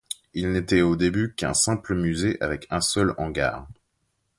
Il 0.33 0.51
n'était 0.51 0.81
au 0.81 0.95
début 0.95 1.35
qu'un 1.35 1.53
simple 1.53 1.93
musée 1.93 2.35
avec 2.41 2.65
un 2.71 2.81
seul 2.81 3.13
hangar. 3.19 3.67